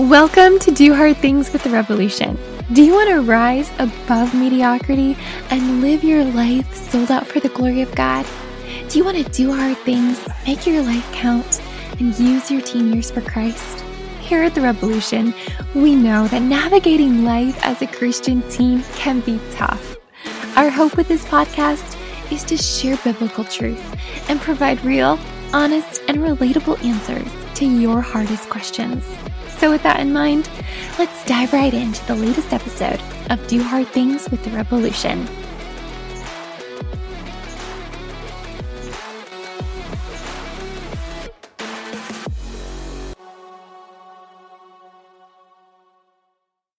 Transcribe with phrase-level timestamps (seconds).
[0.00, 2.36] Welcome to Do Hard Things with the Rebelution.
[2.74, 5.16] Do you want to rise above mediocrity
[5.50, 8.26] and live your life sold out for the glory of God?
[8.88, 11.62] Do you want to do hard things, make your life count,
[12.00, 13.84] and use your teen years for Christ?
[14.18, 15.32] Here at the Rebelution,
[15.76, 19.96] we know that navigating life as a Christian teen can be tough.
[20.56, 21.96] Our hope with this podcast
[22.32, 23.80] is to share biblical truth
[24.28, 25.20] and provide real,
[25.52, 29.04] honest, and relatable answers to your hardest questions.
[29.58, 30.48] So, with that in mind,
[30.98, 35.43] let's dive right into the latest episode of Do Hard Things with the Rebelution.